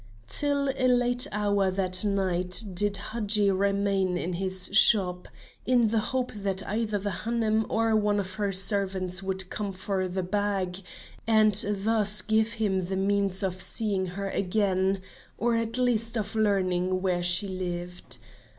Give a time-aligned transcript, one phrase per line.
[0.25, 5.27] Till a late hour that night did Hadji remain in his shop,
[5.63, 10.07] in the hope that either the Hanoum or one of her servants would come for
[10.07, 10.79] the bag,
[11.27, 15.03] and thus give him the means of seeing her again
[15.37, 18.17] or at least of learning where she lived.